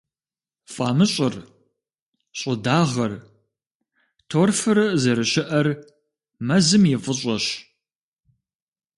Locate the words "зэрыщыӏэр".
5.01-5.67